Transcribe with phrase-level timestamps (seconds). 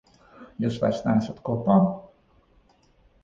[0.63, 1.75] Jūs vairs neesat kopā?